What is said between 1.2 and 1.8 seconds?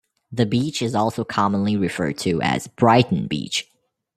commonly